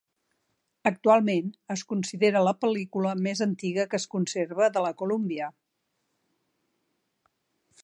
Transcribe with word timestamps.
Actualment 0.89 1.51
es 1.75 1.83
considera 1.91 2.41
la 2.47 2.53
pel·lícula 2.65 3.13
més 3.27 3.45
antiga 3.47 3.87
que 3.93 3.97
es 3.99 4.09
conserva 4.15 4.71
de 4.79 4.85
la 4.87 4.93
Columbia. 5.03 5.53